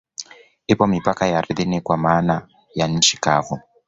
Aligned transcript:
Ipo 0.67 0.87
mipaka 0.87 1.27
ya 1.27 1.37
ardhini 1.37 1.81
kwa 1.81 1.97
maana 1.97 2.47
ya 2.75 2.87
nchi 2.87 3.17
kavu 3.17 3.59